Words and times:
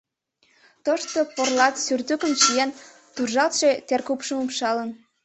Тошто 0.85 1.19
порлат 1.35 1.75
сюртукым 1.85 2.31
чиен, 2.41 2.69
туржалтше 3.15 3.69
теркупшым 3.87 4.37
упшалын. 4.43 4.89